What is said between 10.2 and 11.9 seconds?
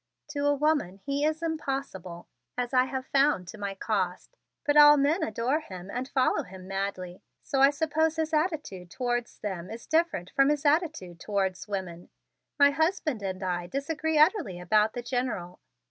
from his attitude towards